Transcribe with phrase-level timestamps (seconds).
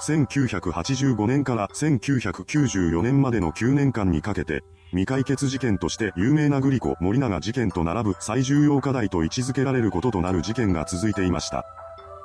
[0.00, 11.64] 1985年から1994年までの9年間にかけて、未解決事件として有名なグリコ森永事件と並ぶ最重要課題と位置づけられることとなる事件が続いていました。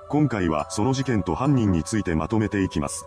[0.10, 3.06] 今回はその事件と犯人についてまとめていきます。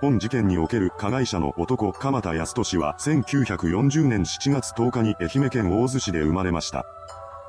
[0.00, 6.84] 本事件における加害者の男鎌田康俊は1940年7月10日に愛媛県大洲市で生まれました。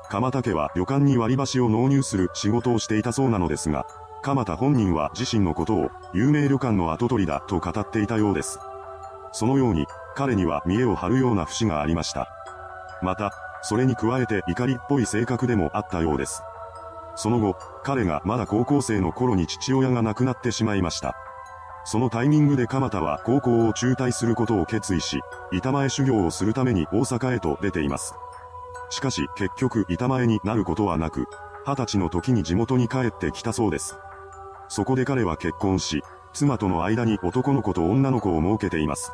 [0.08, 3.86] 鎌田家は旅館に割り箸を納入する仕事をしていたそうなのですが、
[4.22, 8.58] 鎌田本人は自身のことを有名旅館の跡取りだと語っていたようです。
[9.32, 12.28] そのように、彼には見栄を張るような節がありました。
[13.02, 16.42] また、それに加えて怒りっぽい性格でもあったようです。
[17.14, 21.16] その後、彼がまだ高校生の頃に父親が亡くなってしまいました。
[21.84, 25.20] そのタイミングで鎌田は高校を中退することを決意し、
[25.52, 28.14] 板前修行をするために大阪へと出ています。
[28.90, 31.26] しかし結局板前になることはなく、
[31.66, 33.96] 二十歳の時に地元に帰ってきたそうです。
[34.68, 39.12] そこで彼は結婚し、妻との間に男の子と女の子を設けています。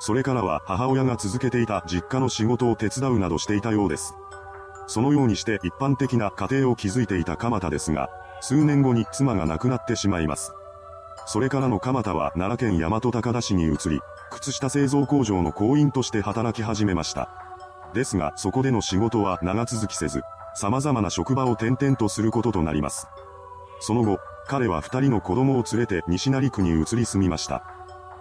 [0.00, 4.14] それからは母親が続けていた実家の仕事を手伝うなどしていたようです。
[4.88, 10.52] そのようにして一般的な家庭を築いていた鎌田ですが、数年後に妻が亡くなってしまいます。
[11.26, 14.00] それからの鎌田は奈良県大和高田市に移り、
[14.32, 17.28] 靴下製造工場の工員として働き始めました。
[17.94, 20.22] ですが、そこでの仕事は長続きせず、
[20.54, 23.06] 様々な職場を転々とすることとなります。
[23.80, 27.62] その後、彼は二人の子供を連れて西成区に移り住みました。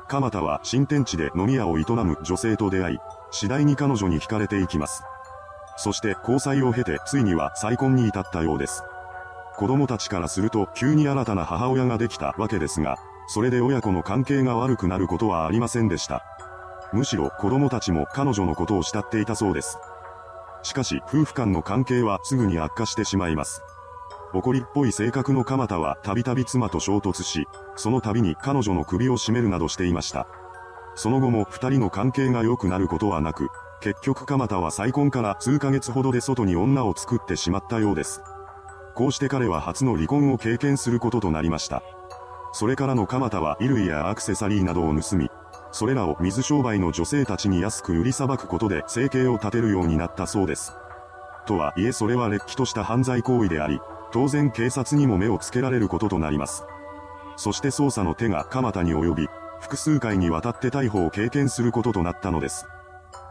[0.08, 2.98] 鎌田は新天地で飲み屋を営む女性と出会い、
[3.32, 5.04] 次第に彼女に惹かれていきます。
[5.78, 8.84] そして交際を経てついには再婚に至ったようです。
[9.56, 16.26] 子供たちからすると急に新たな母親ができたわけですが、それで親子の関係が悪くなることはありませんでした。
[16.94, 19.78] むしろ子供たちも彼女のことを慕っていたそうです。
[20.64, 23.64] しかし夫婦間の関係はすぐに悪化してしまいます。
[24.34, 30.28] 怒りっぽい性格の鎌田はたびたび妻と衝突し、その度に彼女の首を絞めるなどしていました。
[30.96, 33.50] その後も二人の関係が良くなることはなく、
[33.82, 38.22] 結局鎌田は再婚から数ヶ月ほどで外に女を作ってしまったようです。
[38.94, 41.82] こうして彼は初の離婚を経験することとなりました。
[42.54, 45.30] それからの鎌田は衣類やアクセサリーなどを盗み、
[45.72, 50.74] それらを水商売の女性たちに安く売りさばくことで生計を立てるようになったそうです。
[51.48, 53.80] とはいえそれは劣気とした犯罪行為であり、
[54.12, 56.64] 当然警察にも目をつけられることとなります。
[57.38, 59.28] そして捜査の手が鎌田に及び、
[59.60, 62.66] 複数回にわたって逮捕を経験することとなったのです。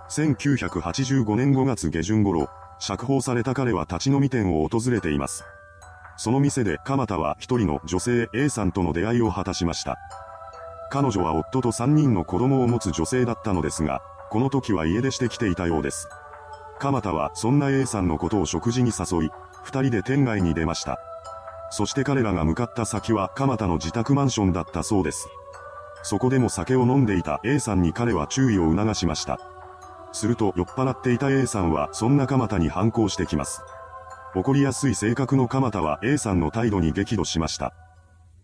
[0.09, 2.49] 1985年5月下旬頃、
[2.79, 5.45] 釈放された彼は立ち飲み店を訪れています。
[6.17, 9.97] その店で鎌田は一人の女性 A さんとの出会いを果たしました。
[10.91, 16.09] 彼女は夫と3人の子供を持つ女性だったのですが、この時は家出してきていたようです。
[16.79, 19.31] 鎌田はそんな A さんのことを食事に誘い、
[19.62, 20.98] 二人で店外に出ました。
[21.71, 25.28] そして彼らが向かった先は鎌田の自宅マンションだったそうです。
[26.03, 29.38] そこでも酒を飲んでいた A さんに彼は注意を促しました。
[30.12, 33.62] すると酔っ払っていた A さんはそんな鎌田に反抗してきます。
[34.34, 37.72] 怒りやすい性格の鎌田は A さんの態度に激怒しました。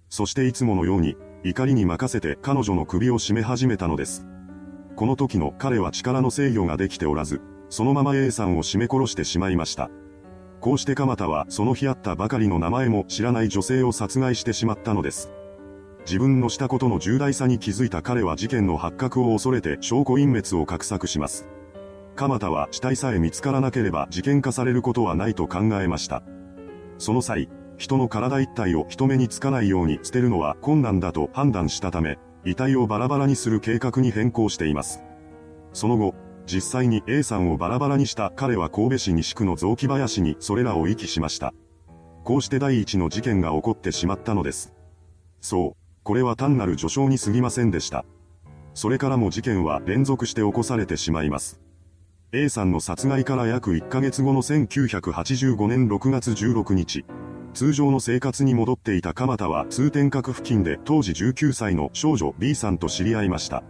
[0.09, 4.26] そしていつものように怒りに任せて彼女の首を絞め始めたのです。
[4.94, 9.91] この時の彼は力の制御ができておらず、そのまま A さんを絞め殺してしまいました。
[10.61, 15.31] こうして鎌田はその日あったばかりの名前も知らない女性を殺害してしまったのです。
[16.06, 21.49] 自分のしたことの重大さに気づいた彼は事件の発覚を恐れて証拠隠滅を画策します。
[22.15, 26.22] 鎌田は死体さえ見つからなければ事件化されることはないと考えました。
[26.99, 35.03] その際、人の体一体を人目につかないように捨てるのは困難だと判断したため、遺体をバラバラにする計画に変更しています。
[35.73, 36.15] その後、
[36.47, 41.53] 実際に A さんをバラバラにした彼は神戸市西区の雑木林にそれらを遺棄しました。
[42.25, 44.73] こうして第一の事件が起こってしまったのです。
[45.41, 48.05] そう、これは単なる序章に過ぎませんでした。
[48.75, 51.61] それからも事件は連続して起こされてしまいます。
[52.33, 57.05] A さんの殺害から約1ヶ月後の1985年6月16日、
[57.55, 63.62] 通常の生活に戻っていた鎌田は通天閣付近で当時19歳の少女 B さんと知り合いました。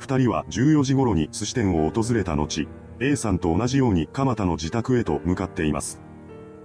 [0.00, 2.66] 二人は14時頃に寿司店を訪れた後、
[3.00, 6.00] A さんと同じように蒲田の自宅へと向かっています。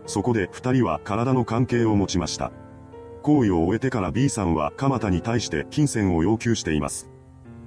[0.05, 2.53] そこで二人は体の関係を持ちました。
[3.23, 7.09] 行為を終えてから B さんは蒲田に対して金銭を要求しています。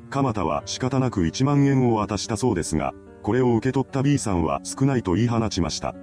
[0.09, 5.95] 蒲田は仕方なく1万円を渡したそうですが、これを受け取った B さんは少ないと言い放ちました。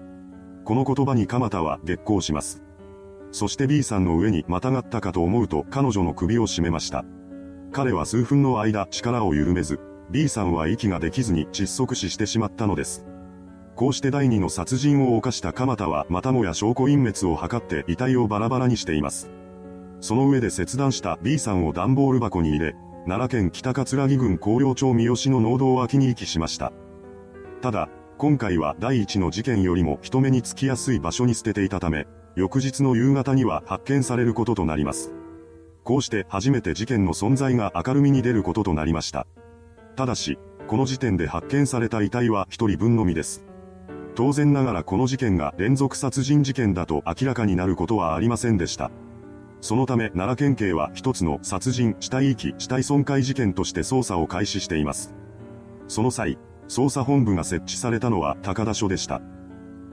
[0.63, 2.61] この言葉に蒲田は激高します。
[3.31, 7.03] そして B さんの上にまたがったかと思うと彼女の首を絞めました。
[7.75, 13.05] 彼は数分の間力を緩めず、B さんは息ができずに窒息死してしまったのです。
[13.75, 19.29] こうして第二の殺人を犯した鎌田はまたもや証拠隠滅を図って遺体をバラバラにしています。
[19.99, 22.75] その上で切断した B さんを段ボール箱に入れ、
[23.07, 26.71] 奈良県北葛城郡高陵町三好の農道脇に遺棄しました。
[27.61, 32.07] ただ、今回は第一の事件よりも人目につきやすい場所に捨てていたため、
[32.37, 35.11] 翌日の夕方には発見されることとなります。
[35.85, 39.27] こうして初めて事件の存在が明るみに出ることとなりました。
[39.95, 43.45] ただし、この時点で発見された遺体は一人分のみです。
[44.15, 48.89] 当然ながらこの事件が連続殺人事件だと明らかになることはありませんでした。
[49.61, 55.13] そのため奈良県警は一つの殺人、死体遺棄、死体損壊事件として捜査を開始しています。
[55.87, 59.21] その際、捜査本部が設置されたのは高田署でした。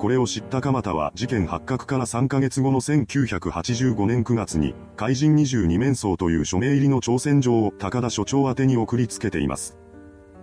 [0.03, 9.79] これを知った鎌田は事件発覚から3ヶ月後の1985年9月に、怪人22面相という署名入りの挑戦状を高田署長宛に送りつけています。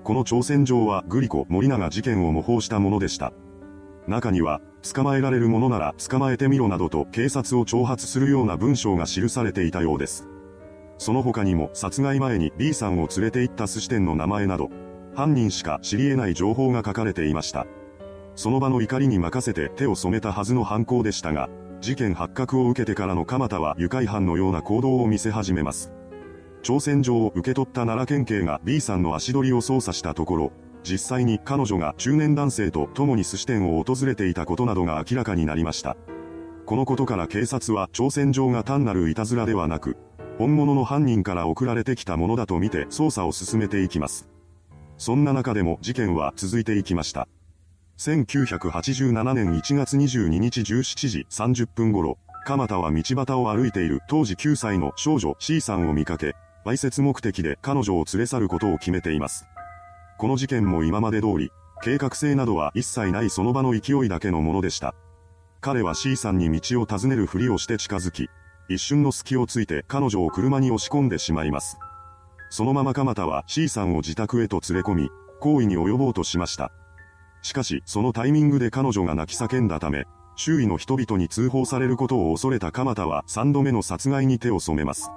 [0.05, 3.33] この挑戦状はグリコ森永事件を模倣したものでした。
[4.07, 4.61] 中には、
[4.93, 10.25] 捕まえられるものなら捕まえてみろなどと警察を挑発するような文章が記されていたようです。
[10.97, 14.69] その他にも殺害前に B さんを連れて行った寿司店の名前など、
[15.15, 17.67] 犯人しか知り得ない情報が書かれていました。
[18.39, 21.49] その場の怒りに任せて手を染めたはずの犯行でしたが、
[21.81, 25.91] 事件発覚を受けてからの蒲田は愉快犯のような行動を見せ始めます。
[26.63, 30.51] 挑戦状を受け取った奈良県警が B さんの足取りを捜査したところ、
[30.83, 35.97] 実際に彼女が中年男性と共に寿司店を訪れていたことなどが明らかになりました。
[36.65, 39.97] このことから警察は挑戦状が単なるいたずらではなく、
[40.37, 44.29] 本物の犯人から送られてきたものだと見て捜査を進めていきます。
[44.97, 47.27] そんな中でも事件は続いていきました。
[47.99, 59.49] 1987年1月22日17時30分頃、鎌田は道端を歩いている当時9歳の少女 C さんを見かけ、わいせつ目的で彼女を連れ去ることを決めています。
[60.17, 61.51] この事件も今まで通り、
[61.83, 64.95] 計画性などは一切ないその場の勢いだけのものでした。
[65.59, 68.29] 彼は C さんに道を尋ねるふりをして近づき、
[68.69, 71.77] 一瞬の隙をついて彼女を車に押し込んでしまいます。
[72.49, 75.09] そのまま鎌田は C さんを自宅へと連れ込み、
[75.41, 76.71] 行為に及ぼうとしました。
[77.41, 80.05] しかし、そのタイミングで彼女が泣き叫んだため、
[80.35, 85.11] 周囲の人々に通報されることを恐れた鎌田は3度目の殺害に手を染めます。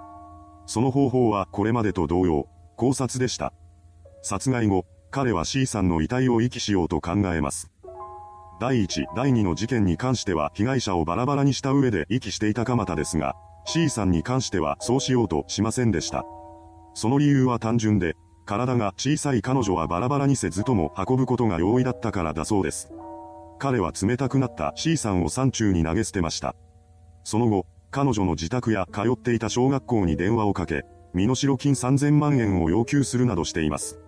[0.67, 3.53] その方法はこれまでと同様、考察でした。
[4.23, 7.71] 殺害後、彼は C さんの遺体を遺棄しようと考えます。
[8.61, 13.35] 第1、第2の事件に関しては被害者をバラバラにした上で遺棄していた鎌田ですが、
[13.65, 16.25] C さんに関してはそうしようとしませんでした。
[16.95, 18.15] その理由は単純で、
[18.45, 22.93] 体が小さい彼女はバラバラにせずとも運ぶことが容易だったからだそうです。
[23.59, 26.55] 彼は冷たくなった C さんを山中に投げ捨てました。
[27.25, 30.85] その後、彼女の自宅や通っていた小学校に電話をかけ、
[31.15, 34.01] 身代金3000万円を要求するなどしています。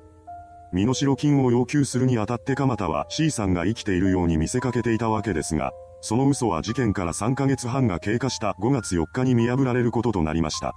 [0.73, 10.75] 身代金を要求するにあたって鎌田は C さんが生きているように見せかけていたわけですが、その嘘は事件から3ヶ月半が経過した5月4日に見破られることとなりました。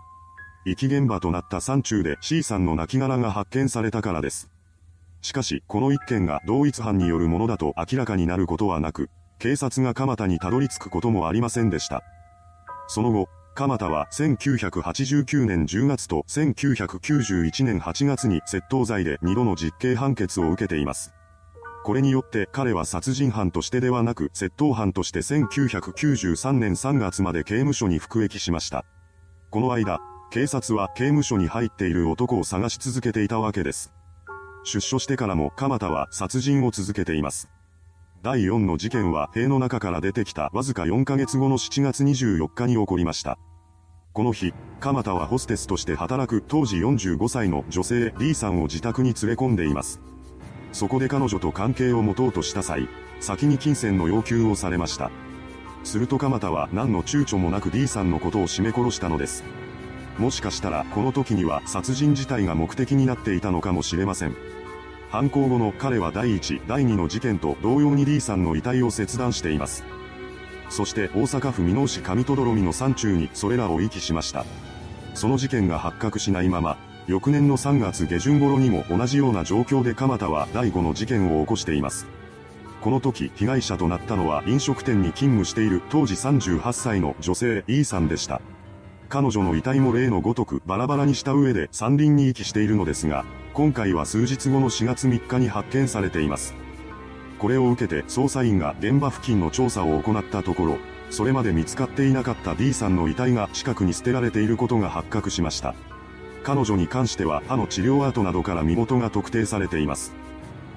[0.67, 4.49] 遺棄現場となった山中で C さんの亡骸が発見されたからです。
[5.21, 9.09] しかし、この一件が同一犯によるものだと明らかになることはなく、
[9.39, 12.03] 警察が蒲田にたどり着くこともありませんでした。
[12.89, 21.13] その後、蒲田は1989年10月と1991年8月に窃盗罪で2度の実刑判決を受けています。
[21.85, 28.83] これによって彼は殺人犯としてではなく窃盗犯として1993年3月まで刑務所に服役しました。
[29.49, 33.93] この間、警察は刑務所に入っている男を探し続けていたわけです。
[34.65, 37.49] 出所してからも鎌田は殺人を続けています。
[38.23, 43.39] 第4の事件は塀の中から出てきたわずか4ヶ月後の7月24日に起こりました。
[44.11, 50.01] この日、鎌田はホステスとして働く当時45歳の女性 D さんを自宅に連れ込んでいます。
[50.73, 52.89] そこで彼女と関係を持とうとした際、
[53.21, 55.09] 先に金銭の要求をされました。
[55.85, 59.45] すると鎌田は何の躊躇もなく D さんのことを締め殺したのです。
[60.17, 64.35] もしかしたらこの時には殺人自体が目的になっていたのかもしれません。
[65.09, 69.83] 犯行後の彼は第1、第2の事件と同様に D さんの遺体を切断しています。
[70.69, 74.45] そして大阪府箕面市上戸みの山中にそれらを遺棄しました。
[75.13, 82.05] その事件が発覚しないまま、翌年の3月下旬頃にも同じような状況で蒲田は第5の事件を起こしています。
[82.81, 88.41] この時被害者となったのは飲食店に勤務している当時38歳の女性 E さんでした。
[89.09, 96.53] 彼女の遺体も例のごとくバラバラにした上で山林に遺棄しているのですが、今回は数日後の4月3日に発見されています。
[97.39, 100.77] これを受けて捜査員が現場付近の調査を行ったところ、
[101.09, 105.73] それまで見つかっていなかった D さんの遺体が近くに捨てられていることが発覚しました。
[106.43, 110.13] 彼女に関しては歯の治療跡などから身元が特定されています。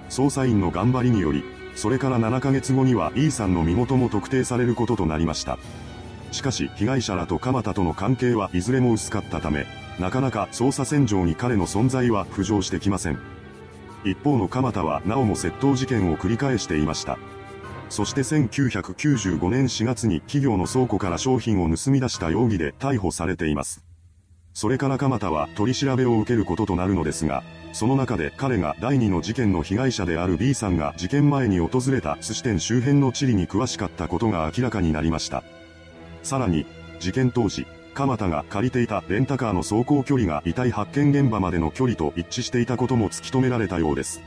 [0.09, 1.43] 捜査員の頑張りにより、
[1.75, 5.59] それから7ヶ月後には E さんの身元も特定されることとなりました。
[6.31, 9.67] しかし被害者らと蒲田との関係はいずれも薄かったため、
[9.99, 13.19] なかなか捜査線上に彼の存在は浮上してきません。
[14.05, 17.19] 一方の蒲田はなおも窃盗事件を繰り返していました。
[17.91, 23.85] そして1995年4月に企業の倉庫から商品を盗み出した容疑で逮捕されています。
[24.55, 35.45] それから蒲田は取り調べを受けることとなるのですが、その中で彼が第2の事件の被害者である B さんが事件前に訪れた寿司店周辺の地理に詳しかったことが明らかになりました。
[36.23, 36.67] さらに、
[36.99, 44.23] 事件当時、蒲田が借りていたレンタカーの走行距離が遺体発見現場までの距離と一致していたことも突き止められたようです。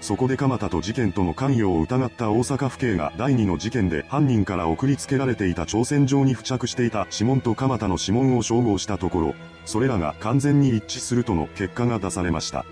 [0.00, 12.64] そこで蒲田と事件との関与を疑った大阪府警が第2の事件で犯人から送りつけられていた朝鮮状に付着していた指紋と蒲田の指紋を照合したところ、それらが完全に一致するとの結果が出されました。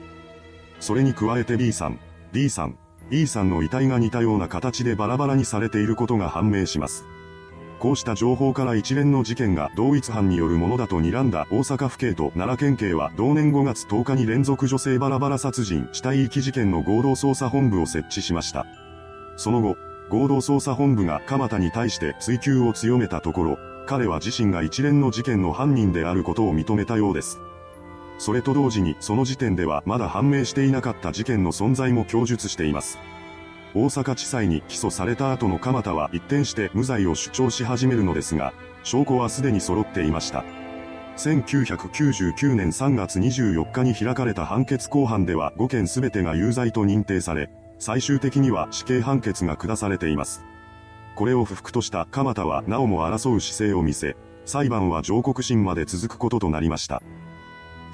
[0.80, 1.98] それに加えて B さん、
[2.32, 2.76] D さん、
[3.10, 7.04] E さんの遺体が似たような形でバラバラにされていることが判明します。
[7.84, 18.64] こうした情報から一連の事件が同一犯によるものだと睨んだ大阪府警と奈良県警は同年5月10日に連続女性バラバラ殺人死体遺棄事件の合同捜査本部を設置しました。
[19.36, 19.76] その後、
[20.08, 27.38] 合同捜査本部が蒲田に対して追及を強めたところ、彼は自身が一連の事件の犯人であることを認めたようです。
[28.16, 32.98] それと同時にその時点ではまだ判明していなかった事件の存在も供述しています。
[33.74, 38.52] 大阪地裁に起訴された後の蒲田は一転して無罪を主張し始めるのですが、
[38.84, 40.44] 証拠はすでに揃っていました。
[41.16, 47.50] 1999年3月24日に開かれた判決公判では5件全てが有罪と認定され、
[47.80, 50.44] 最終的には死刑判決が下されています。
[51.16, 57.02] これを不服とした蒲田はなおも争う姿勢を見せ、裁判は上告審まで続くこととなりました。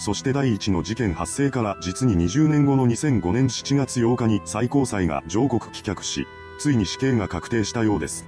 [0.00, 6.26] そして第一の事件発生から実に20年後の2005年7月8日に最高裁が上告棄却し、
[6.58, 8.26] ついに死刑が確定したようです。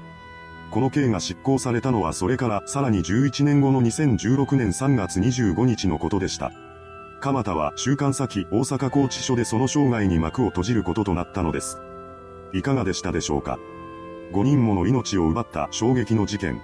[0.70, 6.52] この刑が執行されたのはそれからさらに11年後の2016年3月25日のことでした。
[7.22, 11.78] 蒲田は週刊先大阪拘置所でその生涯に幕を閉じることとなったのです。
[12.52, 13.58] いかがでしたでしょうか
[14.34, 16.60] ?5 人もの命を奪った衝撃の事件。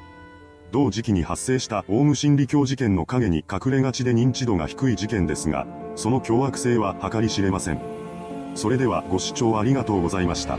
[0.71, 7.81] 同時期に発生したオウム真理教事件の陰に隠れがちで認知度が低い事件ですが、その凶悪性は計り知れません。
[8.55, 10.59] それではご視聴ありがとうございました。